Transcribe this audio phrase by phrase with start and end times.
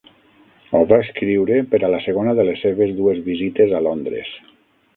[0.77, 4.37] Ho va escriure per a la segona de les seves dues visites a Londres.